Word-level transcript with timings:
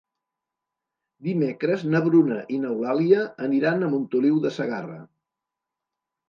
Dimecres 1.27 1.83
na 1.95 2.01
Bruna 2.05 2.37
i 2.55 2.59
n'Eulàlia 2.63 3.21
aniran 3.49 3.85
a 3.85 3.91
Montoliu 3.93 4.41
de 4.47 4.53
Segarra. 4.57 4.99